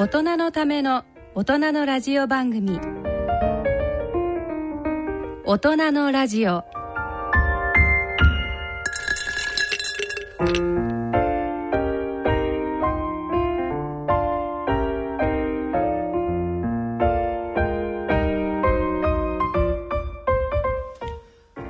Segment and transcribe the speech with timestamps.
[0.00, 1.02] 大人のための
[1.34, 2.78] 大人のラジオ番組。
[5.44, 6.62] 大人のラジオ。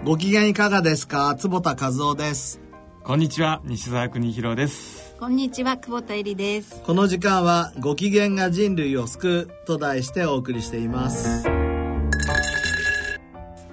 [0.04, 1.34] ご機嫌いかがですか？
[1.34, 2.60] 坪田和夫です。
[3.04, 3.62] こんにちは。
[3.64, 6.80] 西澤邦弘ですこんにちは久保田恵里です。
[6.82, 11.46] この時間はご機嫌が人類を救うと題してお送りしています。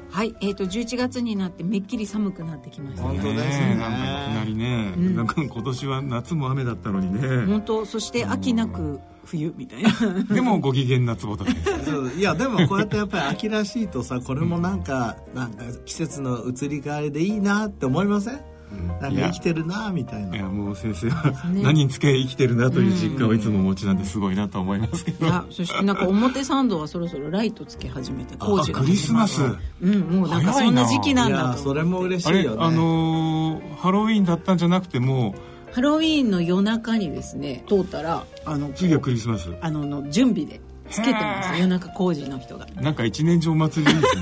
[0.10, 5.16] はいえーと11月になってめっきり寒くなってきました本ね当ですねなんかいきなりね、ん。
[5.16, 7.46] なんか今年は夏も雨だったのにね。
[7.46, 9.92] 本当そして秋なく冬みたいな。
[10.34, 11.86] でもご機嫌な坪田です。
[11.86, 18.40] そういやでもこうやってやっぱり秋らしいとさこれもなんか、なんか季節の移り変わりでいいなって思いません？
[19.02, 20.36] なんか生きてるなみたいな。
[20.36, 21.62] いやもう先生はね。
[21.62, 25.26] 何につけ生きてるなという実感をいつもお持ちなんですごいなと思いますけど。
[25.26, 29.42] いやそしてなんか表参道はそろそろライトつけ始めて工事があクリスマス。
[29.82, 32.58] うんもうなんかそんな時期なんいだそれも嬉しあれいよね。
[32.62, 35.36] あのーハロウィーンだったんじゃなくても。
[35.74, 39.50] ハロウィーンの夜中にですね通ったらあの次はクリスマス。
[39.60, 42.66] あのの準備でつけてます夜中工事の人が。
[42.76, 44.16] なんか一年中お祭りです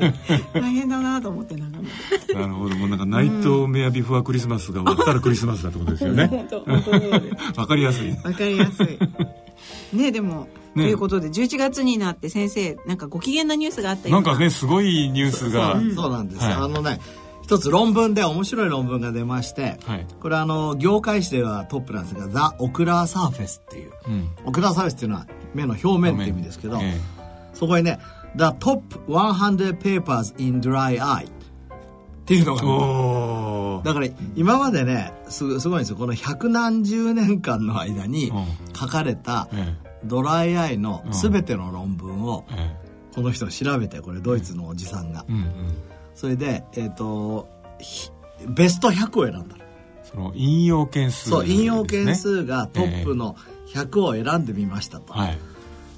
[0.00, 0.14] ね。
[0.54, 1.88] 大変だなと思って眺め
[2.26, 2.76] てなるほど。
[2.76, 6.48] もうなんかナイトメアビフォアクリスマスが終わったらクリスマスだってことですよね。
[7.56, 8.10] わかりやすい。
[8.10, 8.98] わかりやすい。
[9.92, 14.18] ねでも、ねということで11月になって先生なんかご機嫌なニュースがあったよな。
[14.18, 15.80] うんかねすごいニュースが。
[15.80, 16.52] そうそうなんです、はい。
[16.54, 17.00] あのね
[17.46, 20.06] 一つ論文で面白い論文が出まして、はい。
[20.20, 23.92] これあの業界誌ではトップなんですが「ザ・オクラーサーフェス」っていう。
[24.08, 24.28] うん。
[24.46, 27.00] オクラーサーフェスっていうのは目の表面っていう意味ですけど、え
[27.54, 28.00] そこにね
[28.34, 31.30] 「The Top 100 Papers in Dry Eye」っ
[32.24, 32.56] ていうの
[33.84, 35.96] がだから今までねすすごいんですよ。
[35.96, 38.46] この百何十年間の間にうん。
[38.74, 39.72] 書かれたえ
[40.04, 42.86] ドライアイの全ての論文をええ。
[43.14, 45.24] この人が調べてこれドイツのおじさんが。
[45.28, 45.46] えうんうん
[46.16, 48.10] それでえっ、とひ
[48.48, 49.64] ベスト100を選んだの。
[50.02, 53.36] その引用件数そう引用件数がトップの
[53.72, 55.38] 100を選んでみましたと、はい。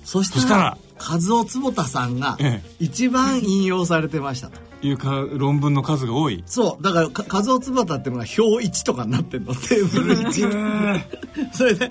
[0.05, 4.69] そしたら和夫坪田さんがえ一番引用されてましたと。
[4.81, 6.43] いうか論文の数が多い。
[6.47, 9.55] そうだからか和夫坪田っていうのが表1とかになってんの。
[9.55, 11.91] テーブル1 それで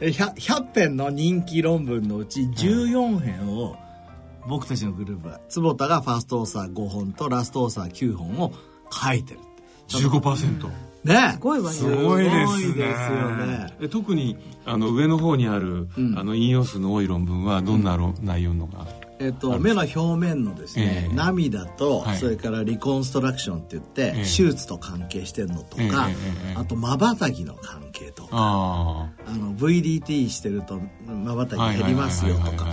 [0.00, 3.76] え 100, 100編の人気論文のうち14編を
[4.48, 8.52] 僕たちのグループが坪田がファーストオーサー5本とラストオーサー9本を
[8.90, 9.40] 書いてる
[9.88, 10.70] 15%
[11.04, 11.32] ね。
[11.32, 12.46] すごいわよすごいですね。
[12.46, 13.74] すごいですよね。
[13.80, 14.36] え特に
[14.66, 16.18] あの上の方にある、うん。
[16.18, 18.86] あの引用数の多い論文はどんな論、内容のが？
[19.18, 21.14] えっと、目の表面のですね、ええ。
[21.14, 22.16] 涙と、はい。
[22.16, 24.12] それからリコンストラクションって言って、ええ。
[24.22, 26.54] 手術と関係してるのとか、ええええええ。
[26.56, 28.28] あとまばたきの関係とか。
[28.32, 32.72] ああの VDT してるとまばたき減りますよとか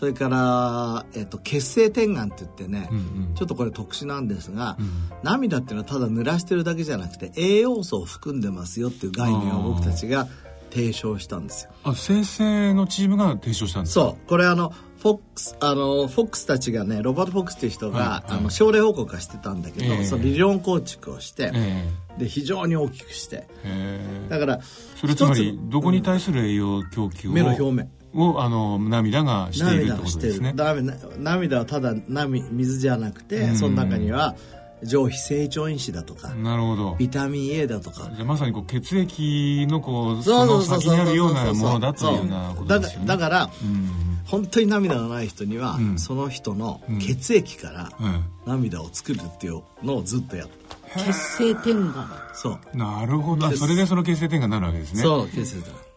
[0.00, 3.00] それから、えっと、血清点眼って言ってね、うんう
[3.32, 3.34] ん。
[3.34, 4.90] ちょっとこれ特殊なんですが、うん。
[5.22, 10.26] 涙っていうのはただ濡らしてるだけじゃなくて栄養素を含んでますよっていう概念を僕たちが
[10.70, 11.72] 提唱したんですよ。
[11.84, 14.00] あ先生のチームが提唱したんですか？
[14.06, 14.26] そう。
[14.26, 14.72] これあの
[15.02, 18.38] フォックスあのフォックスたちがねロバート・フォックスっていう人が、はいはい。
[18.38, 20.04] あの症例報告はしてたんだけど、ええ。
[20.04, 23.46] その理論構築をして、えで非常に大きくして。
[23.64, 24.28] えへえ。
[24.30, 30.52] だからそれつまり一つどこに対する栄養供給を、目の表面をあの涙がしているって涙がしてることですね。
[30.56, 33.56] 涙涙はただ涙水じゃなくて、うん。
[33.56, 34.34] その中には
[34.82, 36.96] 上皮成長因子だとか、なるほど。
[36.98, 38.10] ビタミン A だとか。
[38.14, 43.06] じゃあまさにこう血液のこうその先にあるようなものだというようなことだですよね。
[43.06, 43.90] だからうん
[44.26, 45.98] 本当に涙がない人には、うん。
[45.98, 50.48] その人の血液からうん涙を作るっていうのをずっとやっ
[50.94, 52.76] た血清点眼そう。
[52.76, 53.50] なるほど。
[53.52, 55.02] それでその血清点がなるわけですね。
[55.02, 55.89] そう血液だへえ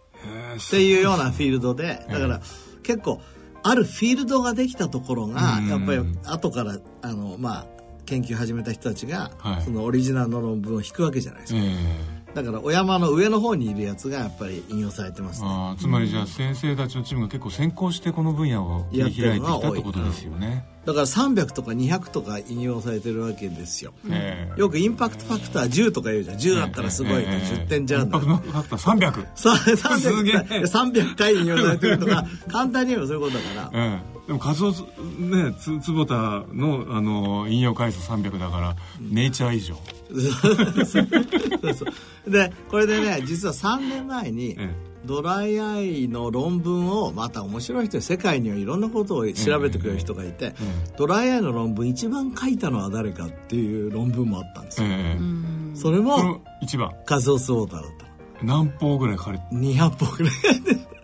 [0.58, 2.42] っていうようなフィールドでだから
[2.84, 3.22] 結構
[3.64, 5.68] あるフィールドができたところがうん。
[5.68, 7.68] やっぱり後からあのまあ
[8.06, 9.62] 研究始めた人たちがはい。
[9.62, 11.60] そのオリジナルの論文を引くわけじゃないですか。
[11.62, 15.48] えだからお山の上の方にいるやつがやっぱり引用されてますね。
[15.50, 20.66] あーつまりじゃあ先生たちのチームが結構先行してこの分野を切り開いてきたってことですよね。
[20.86, 23.94] だから300とか200とか引用されてるわけですよ。
[24.10, 24.60] ええ。
[24.60, 26.38] よくインパクトファクター10とか言うじゃん。
[26.38, 27.56] 10だったらすごいとええ。
[27.66, 29.28] 10点じゃんインパクトファクター300。
[29.36, 29.56] さ
[29.98, 30.36] すげえ。
[30.36, 33.80] 300回300回引用されてるとか簡単に言えばそういうことだから。
[33.80, 34.14] ええ。
[34.28, 39.76] でもカツオねつ坪田のあの引用回数300だから、ネイチャー以上。
[40.14, 41.86] そうそ
[42.28, 44.70] うでこれでね実は3年前にえ
[45.06, 50.54] ドライアイの論文をまた面白い人世界にはいろんなことを調べてくれる人がいて、
[50.98, 56.94] ドライアイの論文一番書いたのは誰かっていう論文もあったんですええよ、それもの一番。
[57.06, 60.34] カズオスウォーターだった何本ぐらい書かれての？200本ぐらい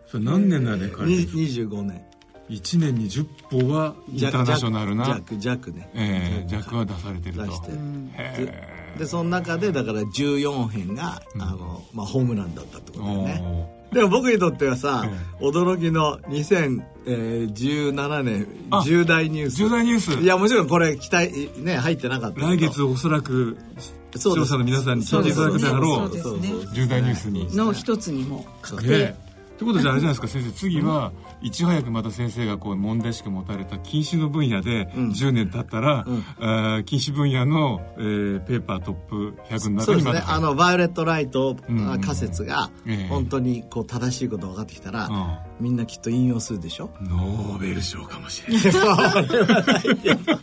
[0.08, 2.06] それ何年の間に書いにてる25年。
[2.50, 5.06] 1年に10本はインターナショナルな。
[5.06, 5.90] 弱弱ね。
[5.94, 7.46] ええ弱は出されてると。
[7.46, 7.72] 出して。
[7.72, 13.42] へでその中でだから14編が、あのまあ、ホームランだったってことだよね。
[13.76, 15.10] おでも僕にとってはさ、
[15.40, 19.56] 驚きの2017年あ重大ニュース。
[19.56, 20.14] 重大ニュース。
[20.22, 23.58] いやもちろんこれ期待ね入ってなかった来月おそらく
[24.16, 26.12] 視聴者の皆さんに聞いていただくであろう
[26.74, 27.56] 重大ニュースに。
[27.56, 29.29] の一つにも確定、ね
[29.60, 30.52] ってことじゃあれじゃないですか先生。
[30.54, 31.12] 次は
[31.42, 36.06] いち早くまた先生がこう問題意識持たれた禁止の分野で10年経ったら、
[36.40, 40.24] あー禁止分野の、えーペーパートップ100のそうですね。
[40.26, 41.92] あのバイオレット・ライトうん。
[41.92, 43.08] うん仮説がええ。
[43.10, 45.12] 本当にこう正しいことが分かってきたら、う
[45.62, 46.90] みんなきっと引用するでしょ？
[47.02, 48.62] ノーベル賞かもしれない。
[48.72, 50.40] それはないけど。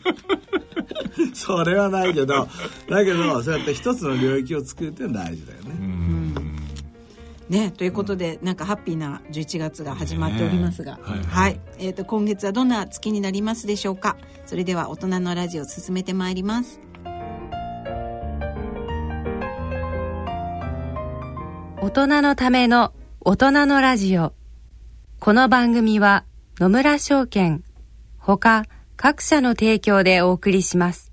[1.33, 2.49] それはないけど
[2.91, 5.71] だけどそうやって一つの領域を作るっていうのは大事だよね、
[7.49, 11.03] ね、ということで、なんかハッピーな11月が始まっておりますが、ね。
[11.05, 11.25] はい。
[11.25, 14.17] はい、えっ、と今月はどんな月になりますでしょうか？
[14.47, 16.81] それでは大人のラジオ進めてまいります。
[21.81, 24.33] 大人のための大人のラジオ。
[25.19, 26.25] この番組は
[26.59, 27.65] 野村証券
[28.19, 28.65] ほか
[28.97, 31.13] 各社の提供でお送りします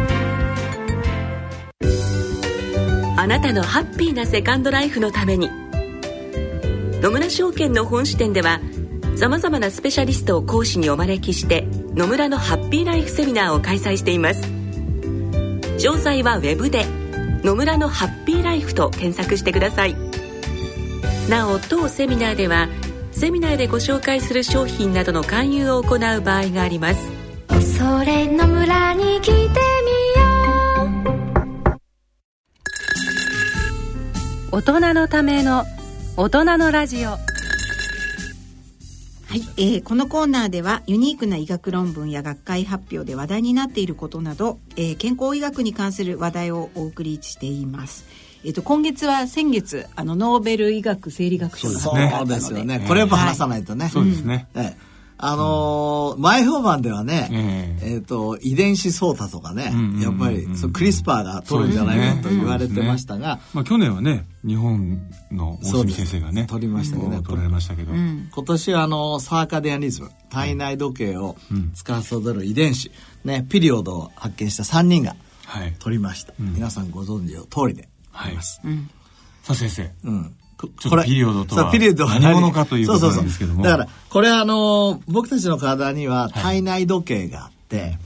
[3.21, 5.51] あなたのハッピーなセカンドライフのために。
[7.03, 8.59] 野村証券の本支店では
[9.15, 14.41] さまざまなスペシャリストを講師にお招きして野村のハッピーライフセミナーを開催しています。
[14.41, 16.87] 詳細はウェブで
[17.45, 19.95] 「野村のハッピーライフ」と検索してください。
[21.29, 22.69] なお当セミナーでは
[23.11, 27.07] セミナーでご紹介する商品などの勧誘を行う場合があります。
[27.77, 29.70] それの村に来て
[34.53, 35.63] 大人のための
[36.17, 37.11] 大人のラジオ。
[37.11, 37.17] は
[39.35, 48.05] い、えーこのコーナーではユニークな医学論文や学会発表で話題になっていることなど、えー健康医学に関する話題をお送りしています。
[48.43, 52.85] えっ、と今月は先月あのノーベル医学生理学賞がそう発表だったのですよね。
[52.85, 54.90] これやっぱ話さないとね、そうですね、ええ
[55.23, 57.97] あのー前評判ではね、ええ。
[57.97, 64.99] っ、と、遺伝子操作とかね、んうんうんやっぱり、クリスパーが取るんじゃないかと言われてましたが、まあ、去年はね日本
[65.31, 71.37] の大隅先生がね取りましたけど取られましたけど、今年はあの、サーカディアニズム、体内時計を
[71.75, 72.91] 司る遺伝子、
[73.23, 75.15] ね、ピリオドを発見した3人が
[75.45, 75.73] はい。
[75.79, 76.33] 取りました。
[76.39, 78.61] 皆さんご存知の通りであります。
[79.43, 79.91] さあ先生。
[80.03, 80.35] うん。
[80.61, 82.35] こちょっとピリオドとはピリオドは何？
[82.35, 83.63] 者かということなんですけども。
[83.63, 83.79] そうそうそう。
[83.79, 87.97] だから、これあの、僕たちの体には体内時計があって、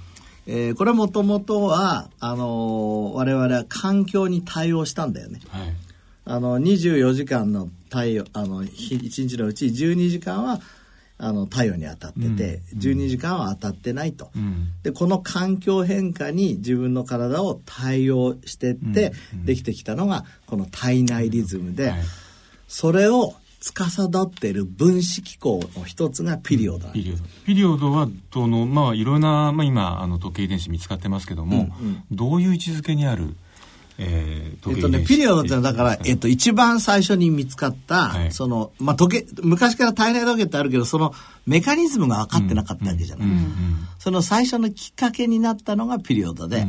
[0.47, 5.39] えーこれもともとは、あの我々は環境に対応したんだよね。
[5.49, 5.73] はい。
[6.25, 10.59] あの、24時間の太陽、あの、日1日のうち12時間は、
[11.17, 14.31] あの、太陽に当たってて、12時間は当たってないと。
[14.37, 14.69] ん。
[14.83, 19.13] で、この環境変化に自分の体を対応してって、
[19.45, 21.99] できてきたのが、この体内リズムで、はい
[22.67, 27.23] それを司っている分子機構の一つがピリオドなんピリオド。
[27.45, 31.69] ピリオドはどのまあいろんな、まあ、今あの時計遺伝子見つかってますけども、
[32.11, 33.35] どういう位置づけにある、
[33.97, 35.83] えー、時計遺伝子えっとね、ピリオドってだか？
[35.83, 38.31] ら、えっと、一番最初に見つかった、はい。
[38.31, 41.13] その、まあ、時計、昔から体内時計ってあるけど、その
[41.47, 43.27] メカニズムが分かってなかったわけじゃない。
[43.97, 46.67] その最初のきっかけになったのがピリオドで、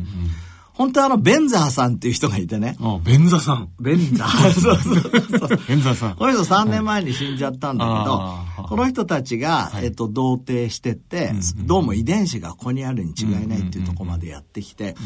[0.76, 3.70] 本当はあの、ベンザーさんっていう人がいてね、あベンザさん。
[3.80, 5.00] ベンザー、 そうそう
[5.38, 5.58] そう。
[5.66, 6.16] ベンザさん。
[6.16, 8.68] この人3年前に死んじゃったんだけど、あー。
[8.68, 11.32] この人たちが、えっと、同定してって、
[11.64, 14.96] どうも遺伝子がここにあるに違いないっていうところまでやってきて、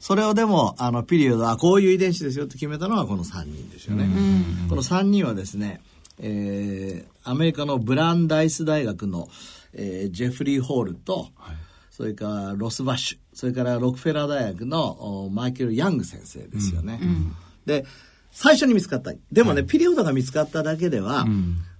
[0.00, 4.08] それをでも、あの、ピリオドはこういう遺伝子ですよって決めたのはこの3人ですよね。
[4.68, 5.80] この3人はですね、
[6.18, 9.28] えーアメリカのブランダイス大学の、
[9.74, 11.28] えージェフリー・ホールと、
[11.90, 17.00] それからロスバッシュ、それからロックフェラー大学のおマイケル・ヤング先生ですよね。
[17.66, 17.84] で、
[18.30, 19.12] 最初に見つかった。
[19.30, 21.26] でもね、ピリオドが見つかっただけでは、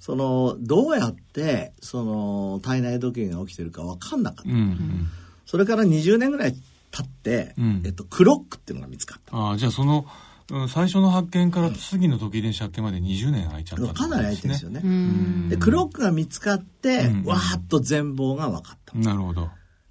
[0.00, 4.50] その、どうやって、その、体内時計が起きてるか分かんなかった。
[4.50, 5.08] うんうん
[5.44, 6.54] それから20年ぐらい
[6.90, 9.36] 経って、うんえっと、クロックっていうのが見つかった。
[9.36, 10.06] ああじゃあその
[10.50, 14.80] うん最初の発見から次の時計遺伝子発見まで20年空いちゃったってことかなり空いてるんですよね。
[14.82, 18.96] うんで、クロックが見つかって、うんわーっと全貌が分かった。
[18.96, 19.50] なるほど。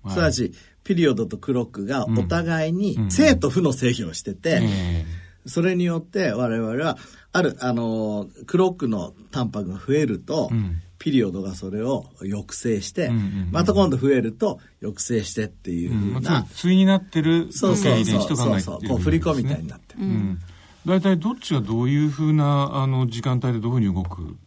[0.09, 0.51] すなわち、
[0.91, 3.11] ピリオドとクロックがお互いにうん。
[3.11, 5.05] 正と負の制御をしてて、え
[5.45, 6.97] それによって我々は、
[7.31, 10.81] ある、あのー、クロックのタンパクが増えると、うん。
[10.99, 13.49] ピリオドがそれを抑制して、うんうんうん。
[13.51, 20.03] また今度増えると抑制してっていうふうな、つまり対になってるそうそう時計遺伝子と考えているそうそう、こう振り子みたいになってる。
[20.03, 20.39] うん。
[20.85, 24.39] 大体どっちがどういうふうなあの時間帯でどういうふうに動くん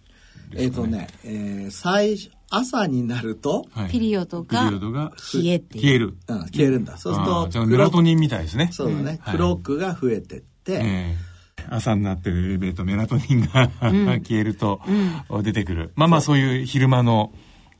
[0.52, 0.86] えっ、ですかね？
[0.86, 6.14] とね、えー最初、朝になると、はいピリオドピがリオドが冷えて消える。
[6.28, 6.96] うん、消えるんだ。
[6.96, 8.70] そうするあとー、じゃあメラトニンみたいですね。
[8.72, 11.34] そうだね、はいクロックが増えてって、ええ
[11.70, 14.80] 朝になってるえーとメラトニンが、 消えると、
[15.42, 15.92] 出てくる。
[15.96, 17.32] まあまあそういう昼間の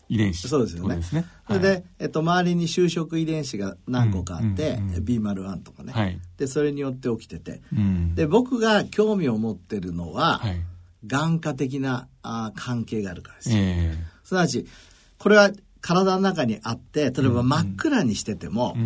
[0.08, 0.96] 遺伝子そうですよね。
[0.96, 1.26] ってことですね。
[1.46, 7.60] それで、えっと、周りに就職遺伝子が何個かあって、うんうんうん B01 とかね、はいで、それによって起きてて。
[7.72, 10.60] うんで、僕が興味を持ってるのは、はい。
[11.06, 13.56] 眼科的なあー関係があるからですよ。
[13.58, 14.66] えすなわち、
[15.18, 15.50] これは
[15.80, 18.76] 体の中にあって、例えば真っ暗にしてても、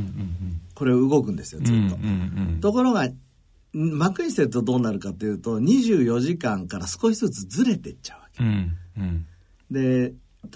[0.74, 1.64] これ動くんですよ、うん。
[1.64, 1.76] ずっ
[2.60, 2.70] と。
[2.70, 3.14] ところが、ん
[3.72, 8.44] 真っ暗にしてるとどうなるかというと、24時間から少しずつずれていっちゃうわけ。
[8.44, 9.26] うんうん
[9.70, 10.12] で、例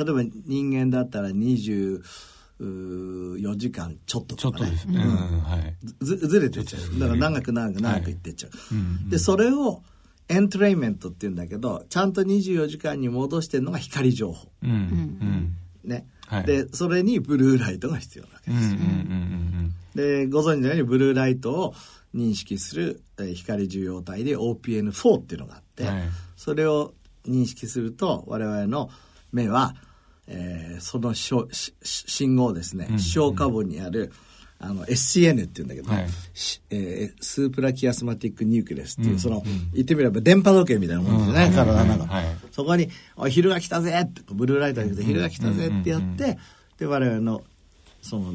[0.09, 2.03] えば人間だったら24
[3.57, 4.73] 時間ちょっとちょとかね。
[6.01, 6.99] ずずれてっちゃう。
[6.99, 8.53] だから長く長く長くいってっちゃう。
[8.75, 9.83] うんで、それを
[10.33, 14.51] エントレイメントって言うんだけど、ちゃんと24時間に戻してるのが光情報。
[14.63, 14.71] うん。
[14.71, 15.57] うん。
[15.85, 16.07] ね。
[16.27, 16.45] はい。
[16.45, 18.75] で、それにブルーライトが必要なわけうんうんです。
[18.75, 21.75] うんで、ご存知のようにブルーライトを
[22.15, 26.03] 認識するえー光受容体で OPN4 っていうのがあって、はい。
[26.37, 26.95] それを
[27.27, 28.89] 認識すると我々の
[29.33, 29.75] 目は、
[30.27, 34.13] えーそのしょしし信号をですね、視床下部にある
[34.63, 36.09] あの SCN っていうんだけど、はい。
[36.35, 39.43] しえースープラキアスマティックニュークレスっていう、その、
[39.75, 42.25] 言ってみれば電波時計みたいなもんですよね、うん体の中、はい。
[42.53, 46.39] そこに、おい昼が来たぜって、ブルーライトが来て、昼が来たぜってやって、
[46.79, 47.43] で、我々の、
[48.03, 48.35] その、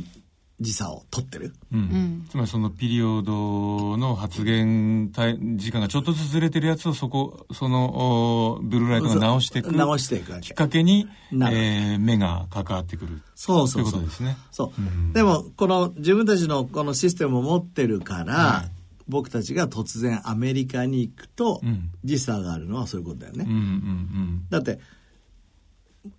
[0.60, 1.54] 時差を取ってる？
[1.72, 1.80] うん。
[1.80, 2.28] うん。
[2.30, 13.22] つまりそのピリオドの発現タイ時間がちょっとずつずれてるやつをそこそのおブルーライトが直していく直していくきっかけに、えー目が関わってくる。
[13.36, 13.92] そうそうそう。
[13.92, 14.38] ということですね。
[14.50, 14.74] そ
[15.12, 15.14] う。
[15.14, 18.66] でも、この自分たちのこのシステムを持ってるから、
[19.08, 21.92] 僕たちが突然アメリカに行くと、うん。
[22.04, 23.46] 時差があるのはそういうことだよね。
[23.48, 24.80] うんうんだって、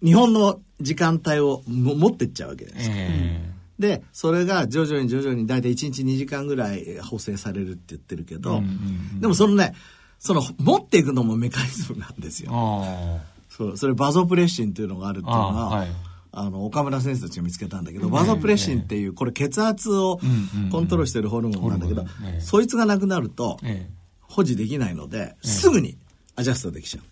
[0.01, 2.95] 日本の時間帯をも持ってっちゃうわけでうんすよ。
[2.97, 9.75] えで、それが徐々に徐々に大体1日2時間ぐらい補正されるって言ってるけど、うんうんでもそのね、
[10.19, 12.53] その持っていくのもメカニズムなんですー、よ。
[12.55, 13.19] あ
[13.49, 15.89] そう、それバゾプレッシンっていうのがあるっていうのは、あはい。
[16.31, 20.27] あの、岡村先生たちが見つけたんだけど、バゾプレッシンっていう、これ血圧をう
[20.59, 22.05] んうんコントロールしてるホルモンなんだけど
[22.41, 23.99] そいつがなくなると、ええ。
[24.21, 25.97] 保持できないので、すぐに
[26.37, 27.05] アジャストできちゃう。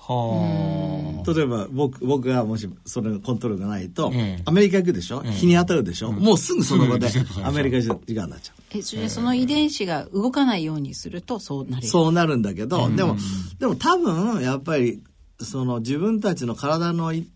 [0.00, 4.42] は例えば僕僕がもしそれのコントロールがないと、ええ。
[4.44, 5.32] アメリカ行くでしょ、ええ。
[5.32, 7.08] 日に当たるでしょ、もうすぐその場で
[7.44, 8.78] アメリカ時間になっちゃう。
[8.78, 11.86] えそれでその遺伝子が動かないようにするとそうなる。
[11.86, 13.16] そうなるんだけど、でも、
[13.58, 15.02] でも多分、やっぱり、
[15.40, 17.28] その自分たちの体のい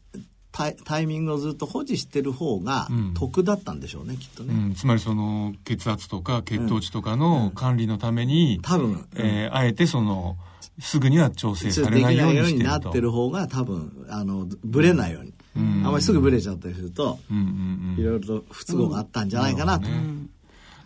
[0.53, 3.15] タイタイミングをずっと保持してる方がん。
[3.15, 4.55] 得だったんでしょうね、きっとうね。
[4.55, 10.37] ん、つまりその血圧とか血糖値とかの管理のために、多分、えーあえてその
[10.79, 15.35] すぐには調整されなないようにいようになってる方が多分、あの、ブレないように。
[15.57, 19.87] あんまりすぐブレちゃったりすると、うんうんうんいろいろと不都合があったんじゃないかなと。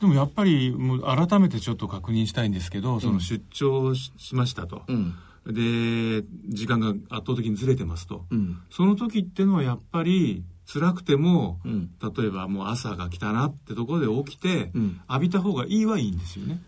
[0.00, 5.14] でもやっぱりもう改めてちょっと確認したいんですけど、その出張ししましたと、ん。
[5.46, 8.60] で時間が圧倒的にずれてますと、ん。
[8.70, 11.88] その時ってのはやっぱり辛くても、ん。
[12.02, 15.00] 例えばもう朝が来たなってところで起きて、ん。
[15.08, 16.60] 浴びた方がいいはいいんですよね。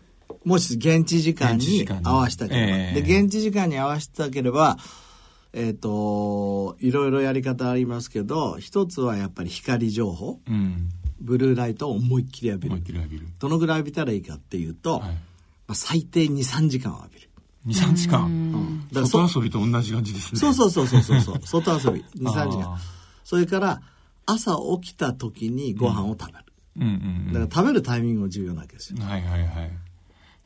[0.45, 2.73] もし現地時間に現地時間に合わせたければ。
[2.73, 4.79] ええで、現地時間に合わせたければ、
[5.53, 10.89] えっ、と、いろいろやり方ありますけど、一つはやっぱり光情報、うん、
[11.21, 12.81] ブルーライトを思いっきり浴びる。
[12.81, 13.27] びる。
[13.39, 15.17] どのぐらい浴びたらいいかっていうと、はいま
[15.69, 17.31] あ、最低2、3時間は浴びる。
[17.67, 20.41] 23時間、だからそ外遊びと同じ感じですね。
[20.41, 22.79] そうそうそうそうそうそう、 外遊び、2、3時間。
[23.23, 23.83] それから、
[24.25, 26.45] 朝起きた時にご飯を食べる。
[26.77, 26.89] うんうん
[27.27, 28.99] うんだから食べるタイミングも重要なわけですよ。
[29.03, 29.71] はいはいはい。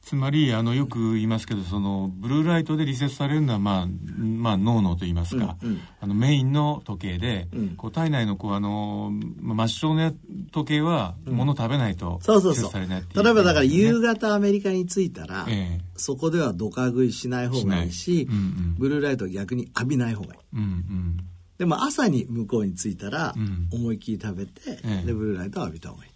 [0.05, 5.81] つまり、あの、よく言いますけど、その、ブルーライトでリセットされるのは、まあ、まあ、脳のと言いますか、うんうん。
[5.99, 7.69] あの、メインの時計で、うん。
[7.71, 10.13] こう、体内の、こう、あの、まあ末梢の
[10.53, 12.53] 時計は、物食べないと、そうそうそう。
[12.53, 15.85] リセットされないっていう例えばだから夕ね方アメリカに着いたら、ええ。
[15.97, 18.75] そこではドカ食いしない方がいいしうんうん。
[18.79, 20.41] ブルーライトは逆に浴びない方がいい。
[20.53, 21.17] うんうん。
[21.57, 23.69] でも朝に向こうに着いたら、うん。
[23.73, 24.53] 思いっきり食べて、
[24.85, 25.07] ええ。
[25.07, 26.14] でブルーライトを浴びた方がいい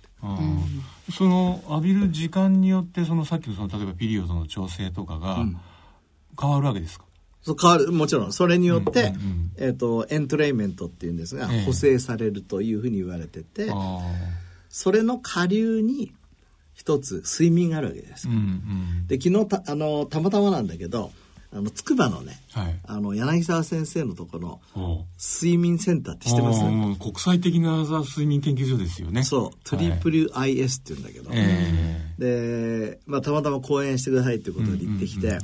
[1.13, 5.45] その浴びる時間によってそのさっきのその例えばピリオドの調整とかが
[6.41, 7.05] 変わるわけですか、
[7.43, 8.33] そう変わるもちろん。
[8.33, 9.13] それによって、
[9.57, 11.65] えっ、とエントレイメントっていうんですが、ええ。
[11.65, 14.01] 補正されるというふうに言われててあ
[14.69, 16.13] それの下流に
[16.75, 19.07] 一つ睡眠があるわけです、ーうんうん。
[19.07, 21.11] で昨日たあのたまたまなんだけど
[21.51, 22.79] あの筑波のねはい。
[22.85, 26.61] あの柳沢先生のところの睡眠センターって知ってます？
[26.99, 29.23] 国際的な睡眠研究所ですよね。
[29.23, 29.59] そう。
[29.65, 35.39] トリプル IS って言うんだけど、えで、まあ、たまたま講演してくださいっていうことで行ってきて、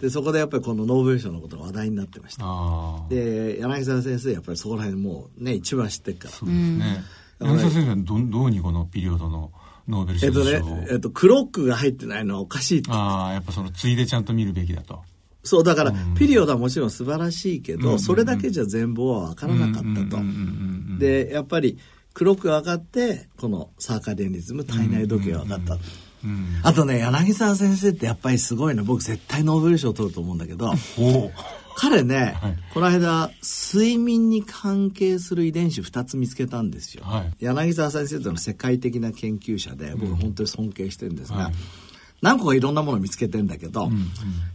[0.00, 2.44] でそこでやっぱりこのノーベル賞のことが話題になってました。
[3.08, 6.30] で柳沢先生やっぱりそこら辺もうね一番知ってるから。
[6.30, 7.02] そうですね。
[7.40, 9.50] 柳沢先生はどどうにこのピリオドの
[9.88, 15.02] ノーベル賞えっとね、えっと、クロックが入ってないのはおかしいってああやっぱそのついでちゃんと見るべきだと
[15.42, 20.22] そうだから、ピリオドはもちろん素晴らしいけど、それだけじゃ全貌は分からなかったと、
[20.98, 21.78] でやっぱり
[22.14, 25.78] クロックが分かってこのサーカデンリズム体内時計が分かった、
[26.62, 28.84] あとね柳沢先生ってやっぱりすごいの。
[28.84, 30.72] 僕絶対ノーベル賞を取ると思うんだけど
[31.74, 32.58] 彼ね、はい。
[32.74, 37.32] この間睡眠に関係する遺伝子2つ見つけたんですよ、はい。
[37.40, 41.52] 柳沢先生というのは世界的な研究者で僕本当に尊敬してるんですが、はい
[42.22, 43.90] 何個かいろんなものを見つけてんだけど、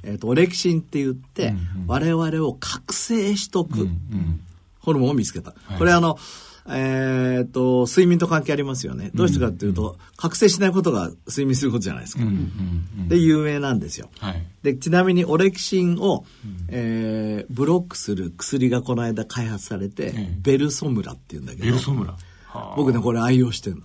[0.03, 1.53] えー、とオレキシンって言って、
[1.85, 3.87] 我々を覚醒しとく
[4.79, 6.17] ホルモンを見つけた、これあの
[6.69, 9.11] えー、と睡眠と関係ありますよね。
[9.15, 12.23] どうしてかっていうと、覚醒しないことが睡眠することじゃないですか、
[13.07, 14.45] で有名なんですよ、はい。
[14.63, 16.25] でちなみにオレキシンを、
[16.67, 22.17] えーブロックする薬がこの間開発されて、ベルソムラっていうんだけどベルソムラ。
[22.47, 23.81] は僕ねこれ愛用してるの。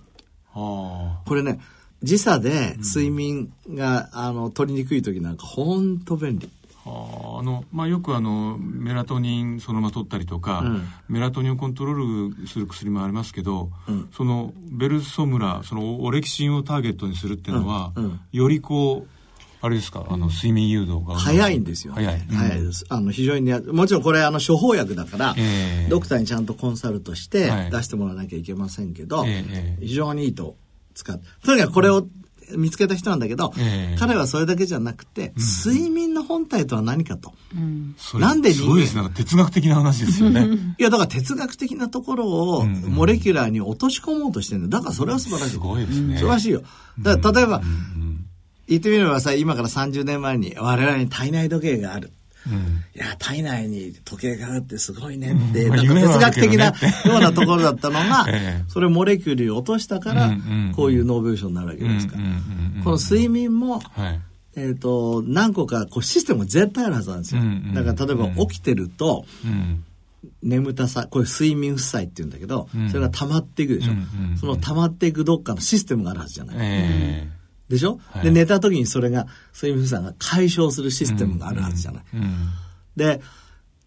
[0.53, 1.21] あ。
[1.25, 1.59] これね
[2.03, 6.49] 時差で睡眠が、あの取りにくい時なんかほんと便利。
[6.85, 10.87] はああのまあよくあのメラトニンそのまま取ったりとか、うん。
[11.07, 13.71] メラトニンをコントロールする薬もありますけど、
[14.15, 18.03] そのベルソムラそのオレキシンをターゲットにするっていうのは、うん。
[18.03, 18.19] うん。
[18.33, 19.07] よりこう
[19.61, 20.05] あれですか？
[20.09, 21.15] あの睡眠誘導が。
[21.15, 22.85] 早いんですよ、早い、早いです。
[22.89, 25.89] あの非常にねもちろんこれあの処方薬だから、ええ。
[25.89, 27.71] ドクターにちゃんとコンサルトしてはい。
[27.71, 29.77] 出してもらわなきゃいけませんけど、ええ。
[29.79, 30.57] 非常にいいと
[30.93, 32.07] 使ってとにかくこれを
[32.57, 33.97] 見つけた人なんだけど、ええ。
[33.97, 35.33] 彼はそれだけじゃなくて、
[35.65, 37.33] 睡眠の本体とは何かと、
[37.97, 40.47] それなんで人間すごいですなんか哲学的な話ですよね。
[40.77, 45.51] いやだから哲学的なところをモレキュラーに落とし込もうとしてるんだだからそれは素晴らしい。
[45.51, 46.17] すごいですね。
[46.17, 46.63] 素晴らしいよ。
[46.99, 47.61] だから例えば、
[48.67, 52.11] 言ってみればさ今から30年前に我々に体内時計がある
[52.95, 55.33] いや体内に時計があるってすごいね。
[55.33, 56.65] って、まあなんか哲学的な
[57.05, 58.65] ようなところだったのが、 ええ。
[58.67, 60.35] それをモレキュルに落としたから、
[60.75, 62.17] こういうノーベル賞になるわけですか。
[62.17, 62.23] ら、
[62.83, 64.21] この睡眠も、はい。
[64.55, 67.41] えっ、と何個かこうシステムが絶対あるはずなんですよ、
[67.73, 69.83] だから例えば起きてると、うん。
[70.41, 72.89] 眠たさこれ睡眠負債って言うんだけど、うん。
[72.89, 73.93] それが溜まっていくでしょ、
[74.37, 77.27] その溜まっていくどっかのシステムがあるはずじゃない、え
[77.69, 78.23] でしょ、はい。
[78.23, 82.47] で寝た時にそれが睡眠負債が解消するシステムがあるはずじゃない、えうん。
[82.95, 83.21] で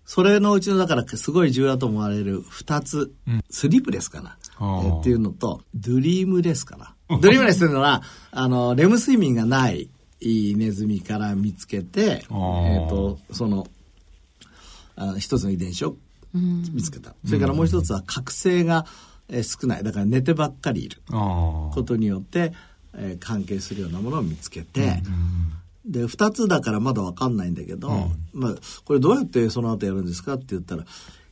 [0.05, 3.13] それのうちのだからすごい重要だと思われる2つ、
[3.51, 6.95] スリープレスかな、えっていうのとドリームレスかな。
[7.21, 12.87] ドリームレスっていうのはあのレム睡眠がないネズミから見つけて、えあー。
[12.87, 13.67] ー、とその
[14.95, 15.97] あの一つの遺伝子を
[16.33, 18.87] 見つけた、それからもう一つは覚醒が、
[19.29, 19.83] えー少ない。
[19.83, 22.53] だから寝てばっかりいることによって、
[22.97, 25.03] えー関係するようなものを見つけて、
[25.85, 28.55] で2つだからまだ分かんないんだけど、まあ、
[28.85, 30.85] これどうやってその後やるんですかって言ったら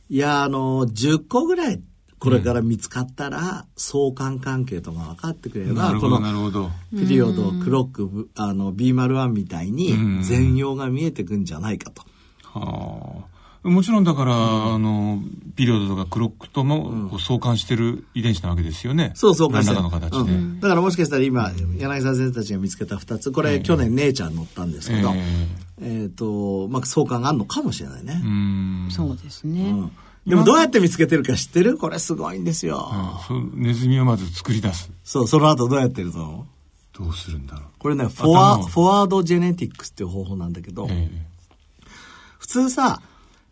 [0.09, 1.81] いやあの10個ぐらい
[2.19, 6.69] これから見つかったら相関関係とか分かってくれれば、なるほどこのなるほど。
[6.91, 12.03] ピリオドクロックあの B01 みたいに全容が見えてくんじゃないかと。
[12.43, 13.34] はあ
[13.65, 15.19] もちろんだから、あの
[15.55, 19.11] ピリオドとかクロックともこう相関してる遺伝子なわけですよね。
[19.15, 20.59] そうそうか何らかの形で、うん。
[20.59, 25.13] だからもしかしたら今柳沢先生たちが見つけた2つこれ、去年姉ちゃん乗ったんですけど、
[25.81, 28.21] えっ、とまあ相関があるのかもしれないね。
[28.23, 28.87] うん。
[28.91, 29.61] そうですね。
[29.61, 29.91] うん。
[30.27, 31.77] でもどうやって見つけてるか知ってる？
[31.77, 32.91] これすごいんですよ。
[33.27, 34.91] そうネズミをまず作り出す。
[35.03, 36.45] そう、その後どうやってると思う
[37.03, 37.63] どうするんだろう。
[37.77, 41.09] これね、フォワフォワードジェネティックスっていう方法なんだけど、え。
[42.39, 43.01] 普通さ、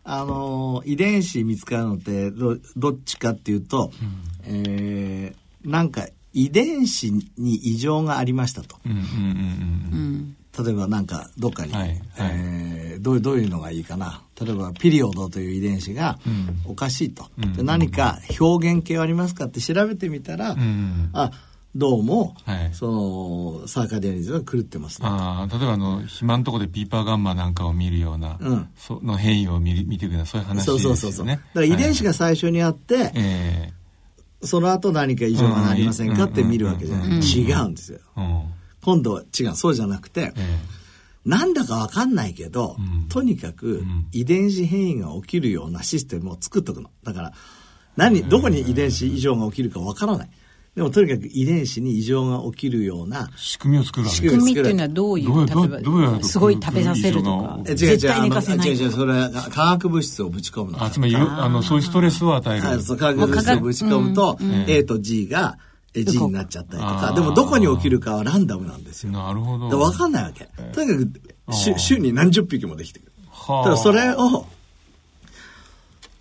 [0.04, 3.90] あのー遺伝子見つかるのってどどっちかっていうと、
[4.44, 8.76] えーなんか遺伝子に異常がありましたと。
[8.86, 10.36] えうんうんうん。
[10.58, 10.64] うん。
[10.66, 12.00] 例えばなんかどっかに、はいはい。
[12.18, 14.22] えーどうどういうのがいいかな。
[14.40, 16.18] 例えばピリオドという遺伝子が
[16.66, 17.52] おかしいと、うん。
[17.54, 21.10] で何か表現系はありますかって調べてみたら、うん。
[21.12, 21.30] あ
[21.76, 22.70] どうも、はい。
[22.72, 22.86] そ
[23.60, 25.08] のサーカディアニズムが狂ってますね。
[25.10, 28.68] ああ例えばあの肥満のとこでピーパーガンマなんかを見るような、うん。
[28.76, 30.80] その変異を見る見ていくようなそういう話ですよね。
[30.82, 31.26] そうそうそうそう。
[31.26, 33.72] だから遺伝子が最初にあって、え
[34.42, 37.08] その後何か異常がありませんかって見るわけじゃない。
[37.18, 37.98] 違うんですよ。
[38.16, 38.42] うん。
[38.84, 40.58] 今度は違う、そうじゃなくて、え
[41.24, 43.08] なんだかわかんないけど、うん。
[43.08, 44.06] とにかくん。
[44.12, 46.90] 遺伝子変異が起きるようなシステムを作っとくの。
[47.02, 47.32] だから、
[47.96, 50.30] 何、どこに遺伝子異常が起きるかわからない。
[50.74, 54.36] でもとにかく遺伝子に異常が起きるような、え仕組みを作るわけ仕です。
[54.38, 54.60] 組み。
[54.60, 60.82] っていうのはどういうどうどう例えばどうやすごい食べさせるとかええ違う違う、絶対寝かせない違う違う、それは化学物質をぶち込むの。
[60.82, 62.62] あつまりよあのそういうストレスを与える。
[62.62, 65.58] 化学物質をぶち込むと、A と G が
[65.94, 69.12] え G になっちゃったりとか、でもどこに起きるかはランダムなんですよ。
[69.12, 69.78] なるほど。
[69.78, 70.48] 分かんないわけ。
[70.72, 73.12] とにかく、週に何十匹もできてくる。
[73.30, 73.64] はあ。
[73.64, 74.46] ただそれを、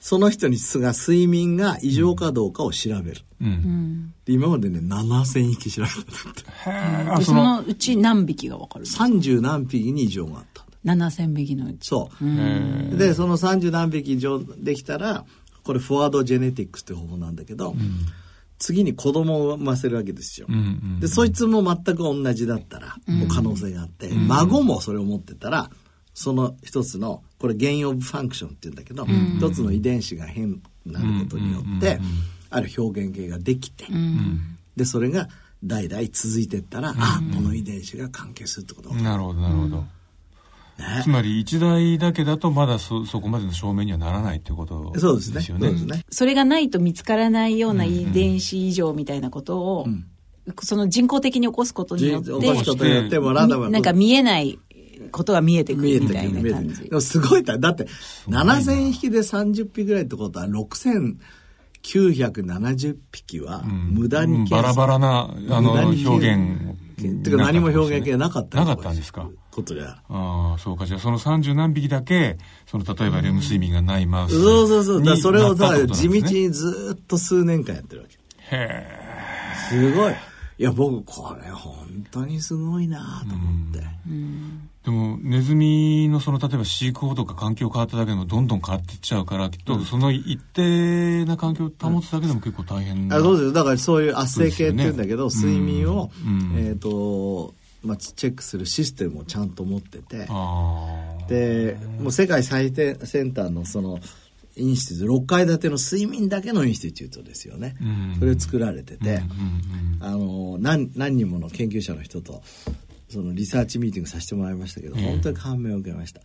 [0.04, 3.22] その人にが睡眠が異常かどうかを調べる。
[3.40, 7.24] うんで今までね、7000匹調べたって。
[7.24, 11.08] そそののうち何匹が分かる？30何匹に異常があったんだ。
[11.08, 12.26] 7000匹のうちそう。
[12.26, 15.24] へえで、その30何匹以上できたら、
[15.64, 17.74] これフォワードジェネティックスって方法なんだけど、
[18.60, 20.48] 次に子供を産ませるわけですよ。
[20.50, 20.58] うんう
[20.98, 25.70] んで、そいつも全く同じだったら、もう可能性があって、孫もそれを持ってたら、
[26.14, 29.06] その一つの、これ gain of function って言うんだけど、
[29.38, 32.00] 一つの遺伝子が変になることによって、
[32.50, 33.86] ある表現型ができて、
[34.76, 35.28] で、それが
[35.64, 39.88] 代々続いていったら、あ、この遺伝子が関係するってことがなるほどなるほど、ね。
[41.04, 45.36] つまり一代だけだとまだそそこまでの証明にはならないっていうことそうですね。
[45.36, 45.68] ですよね。
[45.68, 46.06] そうですね。
[46.10, 49.88] それがないと見つからないような遺伝子異常みたいなことを、
[50.62, 54.60] その人工的に起こすことによって起こすことによってもランダムみなんか見えない
[55.12, 56.90] ことが見えてくるみたいな感じ。
[57.02, 57.86] すごいだだって
[58.28, 66.78] 7000匹で30匹ぐらいってことは6970匹は無駄にうんバラバラなあの表現。
[67.24, 69.28] てか何も表現系なかったなかったんですか？
[69.52, 70.86] ことじゃああそうか。
[70.86, 75.04] じゃあその30何匹だけその例えばレム睡眠がないマウスそうそうそう。
[75.04, 76.40] だそれをさ、になったってこと地道なんですね。
[76.42, 78.18] にずーっと数年間やってるわけ。
[78.56, 78.88] へ
[79.70, 80.14] すごい
[80.58, 93.54] いや僕これ本当にすごいなと思って、えでもネズミのその例えば飼育法とか環境変わっただけでもどんどん変わっていっちゃうからきっとその一定な環境を保つだけでも結構大変な、あそうです。
[93.54, 95.36] だからそういう圧生系っていうんだけど、ね。
[95.36, 96.58] 睡眠を、うん。
[96.58, 100.28] えっ、と、まあ、チェックするシステムをちゃんと持ってて。
[101.28, 104.00] でもう世界最先端のその
[104.56, 108.16] インステュート6階建ての睡眠だけのインスティテュートですよね、うん。
[108.20, 109.24] それ作られてて、うんうん
[110.02, 112.44] あの何何人もの研究者の人と
[113.10, 116.24] そのリサーチミーティングさせてもらいましたけど、本当に感銘を受けました、あ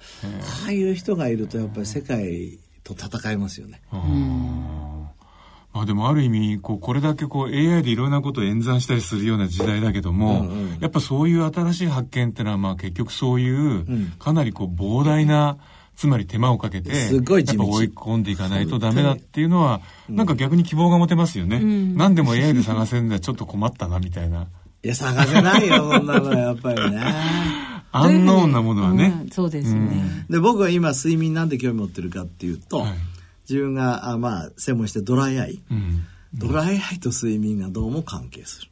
[0.69, 3.81] あいう人がいるとやっぱり世界と戦いますよね、
[5.73, 10.79] まあでもある意味こうこれだけこう AI でいろんなことを演算したりするような時代だけども、うんうん。
[10.81, 14.13] やっぱそういう新しい発見ってのはまあ結局そういううん。
[14.19, 15.59] かなりこう膨大な
[15.99, 17.65] つまり手間をかけてすごい地道。
[17.65, 24.47] やっぱ追い込んでいかないとダメだっていうのはなんか逆に希望が持てますよね、何でも AI で探せるのはちょっと困ったなみたいな。
[24.85, 27.03] いや探せないよそんなのはやっぱりね。
[27.91, 29.31] アンノーンなものはね、うん。
[29.31, 32.93] そうですね、で僕は今睡眠なんで興味持ってるかっていうと、はい。
[33.51, 36.05] 自分があまあ専門してドライアイ、うん。
[36.33, 38.69] ドライアイと睡眠がどうも関係する。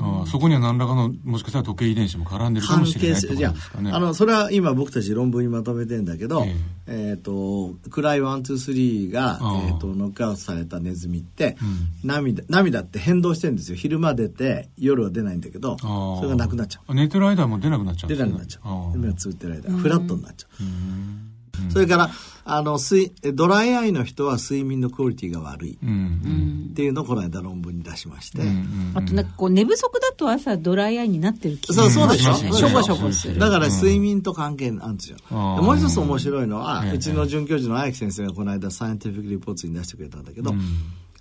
[0.00, 3.36] ああそこには何らかのもしかしたら時計遺伝子も絡んでるかも関しれないってこと係する。
[3.36, 6.44] じゃですかねあ、あの、それは今僕たち論文にまとめてんだけど、
[6.86, 13.76] ええっ、と、 Cry one、two、three が、えっ、と、ノックアウトされたネズミって、うん涙、涙って変動してるんですよ。
[13.76, 16.92] 昼間出て、夜は出ないんだけど、それがなくなっちゃう。
[16.92, 18.96] あ寝てる間も出なくなっちゃうん出なくなっちゃう。
[18.96, 21.35] 目がつぶってる間、フラットになっちゃう。
[21.70, 22.10] それから、
[22.48, 25.72] あの、睡、ドライアイの人は睡眠のクオリティが悪い。
[25.72, 28.92] っていうのをこの間論文に出しまして、うん。
[28.94, 33.38] あとなんかこう寝不足だと朝ドライアイになってる気そうそうでしょ、うんしょぼしょぼする。
[33.38, 35.18] だから睡眠と関係あるんですよ。
[35.30, 36.92] もう一つ面白いのは、ええ。
[36.92, 40.60] うちの准教授の荒木先生がこの間サイエンティフィックリポーツに出してくれたんだけど、うん。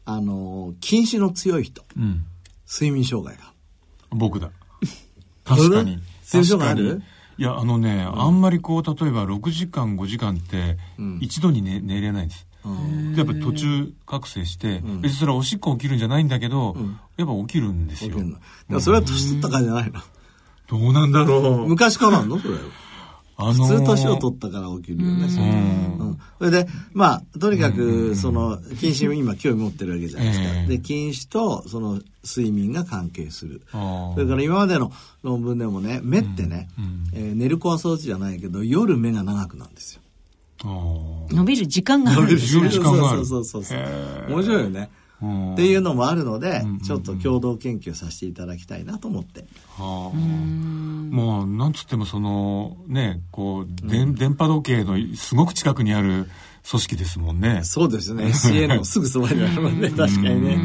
[0.05, 2.23] あの、近視の強い人、うん。
[2.71, 3.51] 睡眠障害が。
[4.11, 4.51] 僕だ。
[5.43, 5.99] 確かに。
[6.31, 10.77] 睡眠障害あ確るかにいやあのね、あんまりこう例えば6時間5時間って
[11.19, 12.47] 一度に寝寝れないんです、
[13.13, 16.75] でやっぱ途中覚醒して、別にそれはおしっこ起きるんじゃないんだけど、
[17.17, 18.11] やっぱ起きるんですよ。
[18.11, 18.37] 起きるの。
[18.69, 19.99] でもそれは年取ったからじゃないの？
[20.67, 21.67] どうなんだろう。
[21.67, 22.39] 昔からあんの？
[22.39, 22.53] それ。
[23.37, 25.29] あ普通年をっ取ったから起きるよね。
[25.29, 25.97] それうん。
[25.99, 26.03] う。
[26.11, 26.19] ん。
[26.39, 30.45] それで、まあ、とにかく、その、近視に今興味持ってるわけじゃないですか。
[30.47, 30.67] ええ。
[30.67, 33.61] で、近視と、その、睡眠が関係する。
[33.71, 36.69] それから今までの論文でもね、目ってね、
[37.13, 40.01] えー寝る子はそうじゃないけど、夜目が長くなるんですよ。
[41.29, 43.25] 伸びる時間があるんです伸びる時間がある。
[43.25, 43.79] そうそうそうそう。
[44.29, 44.89] 面白いよね。
[45.21, 49.45] うんっていうのもあるので、ちょっと共同研究させていただきたいなと思って。
[49.77, 56.27] はあ、もうなんつってもそのねこう、電電波時計のすごく近くにある
[56.69, 57.61] 組織ですもんね。
[57.63, 58.25] そうですね。
[58.25, 60.59] SCN のすぐそばにあるので、 確かにね。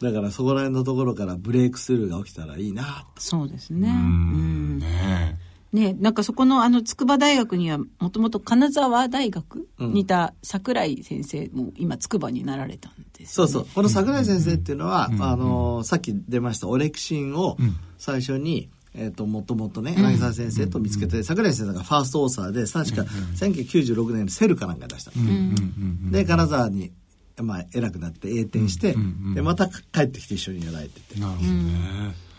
[0.00, 3.88] だからそこら辺のところからブレイクスルーが起きたらいいなそうですね。
[3.88, 4.78] ううんん。
[4.78, 5.38] ね
[5.72, 13.66] ねなんかそこのあの筑波大学にはもともと金沢大学にいた桜井先生も今筑波になられたんですよね、そうそう。
[13.74, 17.56] この桜井先生っていうのは、あの、さっき出ましたオレクシンを
[17.98, 23.02] 最初に、えっ、と、もともとね、柳沢先生と見つけて、桜井先生がファーストオーサーで、確か
[23.36, 25.12] 1996年にセルかなんか出した。
[25.14, 26.10] の。
[26.10, 26.92] で、金沢に、
[27.40, 28.94] まあ、偉くなって栄転して、
[29.34, 31.18] で、また帰ってきて一緒にやられてて。
[31.18, 32.32] なるほどね。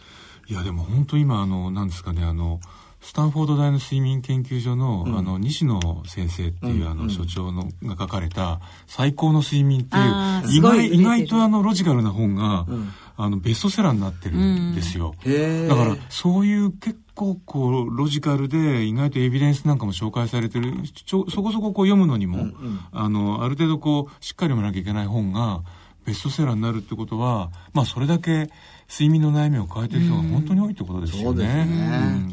[0.47, 2.59] いやでも本当今あのなんですかねあの
[3.03, 12.65] スタンフォード大の睡眠研究所の,、あの西野先生っていう、あの所長のが書かれた「最高の睡眠」っていう意外意外とあのロジカルな本が、
[13.17, 15.13] あのベストセラーになってるんですよ。
[15.67, 22.47] だからそういう結構こうロジカルで意外とエビデンスなんかも紹介されてるちょそこそここう読むのにも、
[22.93, 25.61] あのある程度こうしっかり読まなきゃいけない本が
[26.05, 28.49] ベストセラーになるってことはまあそれだけ
[28.89, 31.23] 睡眠の悩みを抱えてる人が本当に多いってことですよね。
[31.23, 31.67] そうですね。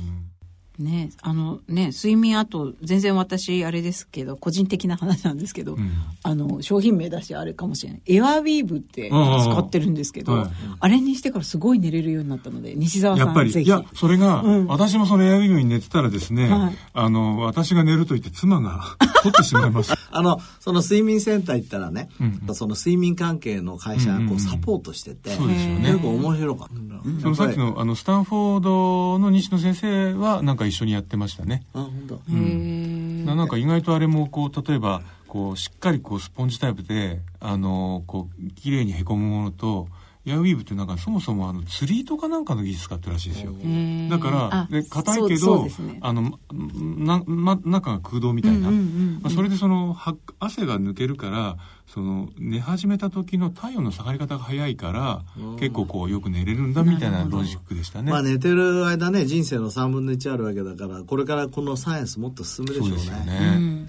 [0.04, 0.09] うん
[0.80, 5.90] ねあのね睡眠あと全然私あれですけど個人的な話なんですけど、ん。
[6.22, 8.02] あの商品名出してあれかもしれない。
[8.06, 10.50] エアウィーブってうんうん使ってるんですけど、はい。
[10.80, 14.66] あれにしてからすごい寝れるようになったので西澤さやっぱり、いや、それが、うん。
[14.66, 16.76] 私もそのエアウィーヴに寝てたらですね、はい。
[16.94, 18.82] あの、私が寝ると言って妻が
[19.22, 19.92] 取ってしまいます。
[20.10, 22.08] あの、その睡眠センター行ったらね、
[22.48, 26.74] うその睡眠関係の会社がうんうんうんこうサポートしてて、そうですよね結構面白かった。
[27.22, 31.64] そのさっきの、あの、スタンフォードの西野先生は、なんか一緒にやってましたね。
[31.74, 32.14] あ、本当。
[32.14, 39.88] へーななんか意外とあれも、こう、例えば、こう、しっかりこう、スポンジタイプで、あの、こう、綺麗にへこむものと、
[40.26, 43.52] エアウィーヴってなんかそもそもあの釣り糸かなんかの技術使ってるらしいですよ。
[43.52, 44.30] ーだか
[44.70, 48.70] ら硬いけどね、あの、な、ま、中が空洞みたいな。
[48.70, 51.56] まあそれでその、は汗が抜けるから、
[51.86, 55.22] その、寝始めた時の体温の下がり方が早いから、
[55.58, 58.10] 結構こう、よく寝れるんだみたいなロジックでしたね。
[58.10, 62.88] まあ寝てる間ね、人生の3分の1あるわけだから、これからこのサイエンスもっと進むでしょう
[63.26, 63.86] ね。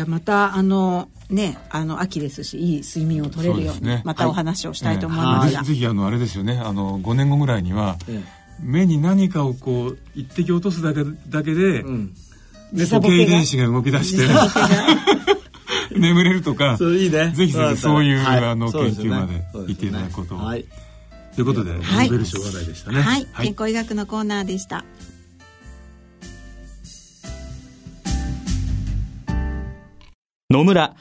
[0.00, 4.02] ゃあまたあのねあの秋ですしいい睡眠を取れるようにね。
[4.04, 8.22] またお話をしたいと思いええますが、ぜぜひ、あの、あれですよね、あの、5年後ぐらいには、え
[8.62, 12.14] 目に何かをこう、一滴落とすだけだけで、うん。
[12.72, 14.28] で時計遺伝子が動き出して、
[15.98, 17.32] 眠れるとか、いいね。
[17.34, 20.38] ぜひぜひそういう、はいあの、研究まで行っていただくことを。
[20.38, 20.64] はい。
[21.34, 22.08] ということで、ノはい。
[22.08, 23.02] ーベル賞話題でしたね。
[23.02, 24.84] はい、健康医学のコーナーでした
[30.52, 30.96] 野村、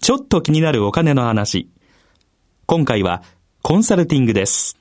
[0.00, 1.68] ちょっと気になるお金の話。
[2.64, 3.22] 今回は
[3.60, 4.78] コンサルティングです。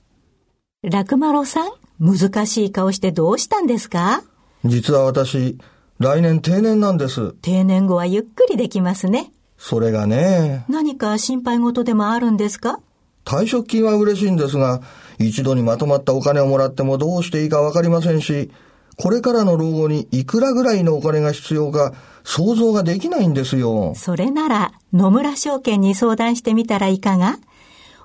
[0.84, 4.24] 楽丸さん、難しい顔してどうしたんですか？
[4.64, 5.58] 実は私、
[6.00, 7.34] 来年定年なんです。
[7.42, 9.34] 定年後はゆっくりできますね。
[9.58, 12.80] それがね、何か心配事でもあるんですか？
[13.26, 14.80] 退職金は嬉しいんですが、
[15.20, 18.50] 一度にまとまったお金をもらってもどうしていいかわかりませんし、
[18.96, 21.94] これからの老後にいくらぐらいのお金が必要か
[22.26, 23.94] 想像ができないんですよ。
[23.96, 27.38] それなら野村証券に相談してみたらいかが？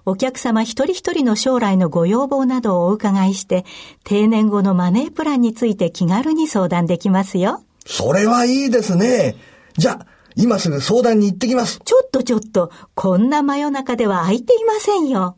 [0.06, 3.64] お客様一人一人の将来のご要望などをお伺いして、
[4.04, 7.62] 定年後のマネープランについて気軽に相談できますよ。
[7.84, 9.36] それはいいですね。
[9.76, 10.06] じゃあ、
[10.36, 11.80] 今すぐ相談に行ってきます。
[11.84, 15.36] ちょっとちょっと、こんな真夜中では空いていませんよ。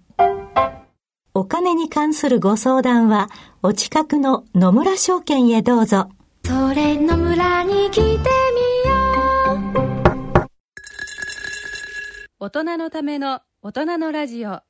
[1.34, 3.30] お金に関するご相談は、
[3.62, 6.08] お近くの野村証券へどうぞ。
[6.44, 8.30] それの村に来て
[12.44, 14.48] 大人のための大人のラジオ。
[14.48, 14.64] は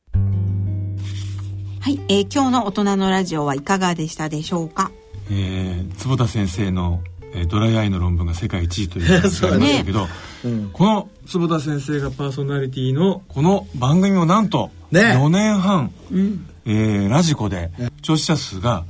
[1.87, 4.91] い、えー今日の大人のラジオはいかがでしたでしょうか？
[5.31, 7.01] えー坪田先生の、
[7.33, 10.07] えードライアイの論文が世界一位という話がありましたけど、
[10.75, 15.17] この坪田先生がパーソナリティのこの番組もなんとね。
[15.17, 15.93] 4年半、
[16.67, 17.71] えーラジコで
[18.03, 18.85] 聴取者数が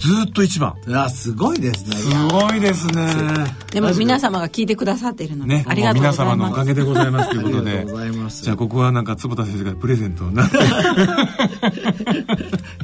[0.00, 0.74] ずーっと一番。
[0.86, 1.96] いや、すごいですね。
[1.96, 3.04] すごいですね。
[3.70, 8.42] でも皆様が聞いてくださっているので、ねありがとうござい皆様のおかげでございますということありでがとうございます。
[8.42, 10.56] じゃあここはなんか坪田先生がプレゼントになって。
[10.56, 10.60] い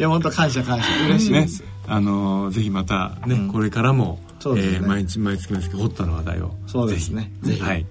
[0.02, 0.84] や、本当感謝感謝。
[1.08, 4.26] 嬉しいでねす。、あのーぜひまたね、これからも、ね。
[4.46, 6.54] えー毎日毎月毎月ホットな話題を。
[6.66, 7.32] そうですね。
[7.42, 7.60] ぜひ。
[7.62, 7.86] はい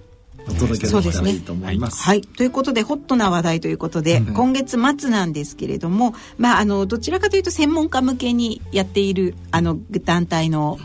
[0.47, 1.23] お届けでそうですね。
[1.23, 2.01] きたらいいと思います。
[2.03, 2.21] はい。
[2.21, 10.77] ということで、ホットな話題ということで、今月末なんですけれども、まあ、あの、どちらかというと専門家向けにやっている、あの、団体の、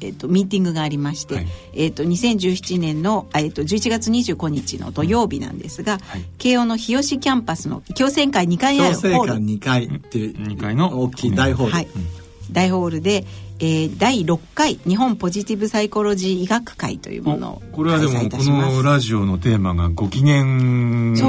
[0.00, 1.46] えっと、ミーティングがありまして、はい。
[1.74, 6.24] えっと、2017年の、えっと、11月25日の土曜日なんですが、はい。
[6.38, 11.72] 慶応の日吉キャンパスの共選会2階にあるホール、2階っていう2階の大きい大ホール。
[11.72, 11.88] はい、
[12.52, 13.24] 大ホールで、
[13.60, 20.44] えー第6回日本ポジティブサイコロジー医学会というものをこれはでもこのラジオのテーマがご機嫌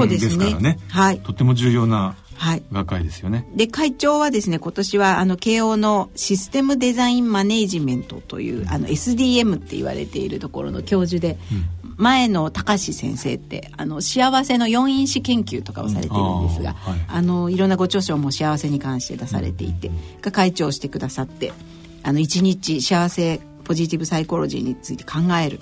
[0.08, 0.80] でですからね。
[0.90, 1.20] はい。
[1.20, 2.16] とっても重要な
[2.72, 3.48] 学会ですよね。
[3.56, 11.38] で会長はですね今年はあの慶応のシステムデザインマネージメントというあの SDM って言われているところの教授で、
[11.84, 19.90] うん、前の高志先生ってあの幸せの四因子研究とかをされてるんですが、うんはい、あのいろんなご著書も幸せに関して出されていて、
[20.22, 21.54] が会長してくださって
[22.04, 25.60] あの一日幸せポジティブサイコロジーについて考える、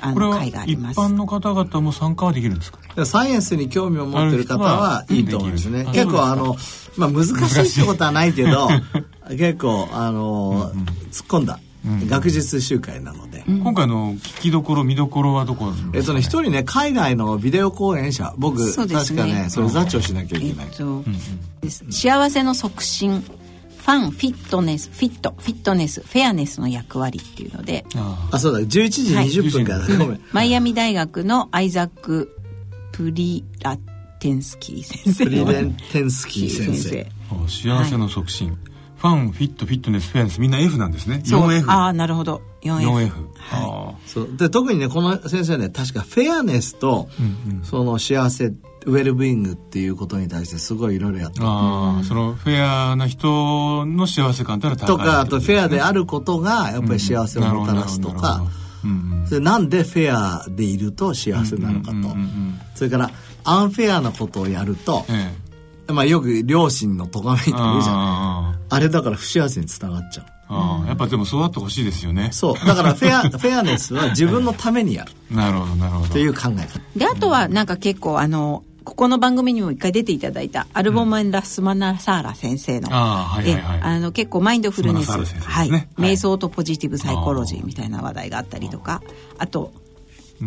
[0.00, 0.92] あの会があります。
[0.92, 3.06] 一般の方々も参加はできるんですか？
[3.06, 5.84] サイエンスに興味を持ってる方はいいと思うんですね。
[5.92, 6.56] 結構あの、
[6.96, 8.68] まあ難しいってことはないけど、
[9.30, 10.72] 結構あの、
[11.12, 11.58] 突っ込んだ。
[12.08, 18.34] 学術集会なので、今回の聞きどころ見どころはどこえっとね一人ね海外のビデオ講演者。
[18.36, 21.04] 僕、ね、確かねそれ座長しなきゃいけない、えっと、
[21.90, 23.24] 幸せの促進
[23.88, 27.86] ファンフィットネスフィットフィットネスフェアネスの役割っていうので。
[28.30, 28.60] あそうだ。
[28.60, 32.36] 11時20分から、はい、マイアミ大学のアイザック・
[32.92, 33.78] プリラ
[34.20, 35.24] テンスキー先生。
[35.24, 37.06] プリレンテンスキー先生。
[37.46, 38.58] 幸せの促進、はい、
[38.98, 41.22] ファンフィットフィットネスフェアネスみんな F なんですね。
[41.24, 42.42] 4F ああなるほど。
[42.64, 44.28] 4F, 4F はい、そう。
[44.36, 48.52] で特にねこの先生ね確かフェアネスと、うんうん、その幸せ
[48.88, 58.58] ウェルビーイングっていうことに対してすごいいろいろやってああ、そのフェアな人の幸せ感ってのは高い、とかあとフェアであることがやっぱり幸せをもたらすとか、うん
[59.26, 62.16] それなんでフェアでいると幸せなのかと、
[62.74, 63.10] それから
[63.44, 65.34] アンフェアなことをやると、え
[65.90, 70.26] え、まあよく両親の咎めって言うじゃないあれだから不幸せにつながっちゃう。
[70.48, 72.30] ああ、やっぱでもそうあってほしいですよね。
[72.32, 72.54] そう。
[72.66, 75.12] だからフェア、 フェアネスは自分のためにやる。
[75.34, 76.12] なるほど、なるほど。
[76.12, 76.80] という考え方。
[76.96, 89.02] で、あとはなんか結構あの、ここの番組にも一回出ていただいたアルボメン・ラスマナサーラ先生の、うん、あの結構マインドフルネス、ね、はい、瞑想とポジティブサイコロジーみたいな話題があったりとか
[89.36, 89.72] あと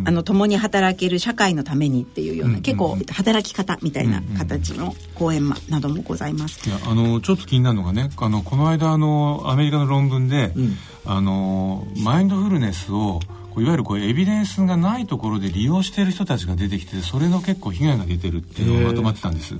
[0.05, 6.67] あの共に働ける社会のためにっていうような、うん、結構働き方みたいな形の講演などもございます。
[6.67, 13.19] いやあのちょっと気になるのがねあのこの間あのアメリカの論文で、うん、あのマインドフルネスを
[13.59, 19.55] いわゆるこうエビデンスがないところで利用している人たちが出てきてそれの結構被害が出てるっていうのをまとまってたんです。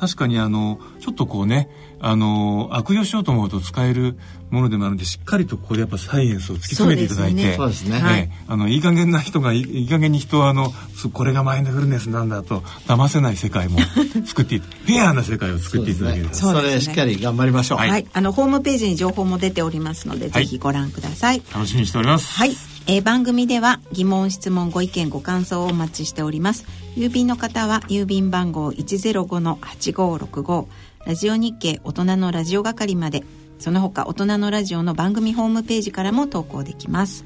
[0.00, 1.68] 確かにあのちょっとこうね
[2.00, 4.16] あの悪用しようと思うと使える
[4.48, 10.72] ものでもあるのでしっかりとここでやっぱサイエンスを突き詰めていただいてそうですね、ねあのいい加減な人がいい加減に人はあの
[11.12, 13.78] これがマインドフルネスなんだと騙せない世界も
[14.24, 16.32] 作ってフェアな世界を作っていただければ。
[16.32, 21.42] そ,、れしっかり頑張りましょう、はい、はい、あのホームページに情報も出ておりますので、はい、ぜひご覧ください。
[21.52, 22.32] 楽しみにしております。
[22.32, 26.66] はいえー、番組では疑問質問ご意見ご感想をお待ちしております。
[26.96, 30.66] 郵便の方は郵便番号105-8565
[31.06, 33.24] ラジオ日経大人のラジオ係まで。
[33.60, 37.24] その他大人のラジオの番組ホームページからも投稿できます。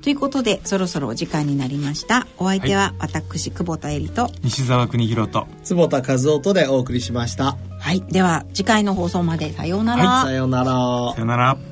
[0.00, 2.26] ということでそろそろお時間になりました。
[2.38, 4.32] お相手は私、はい、久保田恵里と。
[4.42, 5.46] 西澤邦弘と。
[5.62, 7.56] 坪田和夫とでお送りしました。
[7.78, 8.00] はい。
[8.00, 10.64] では次回の放送までさようなら、はい、さようなら。
[11.12, 11.71] さようなら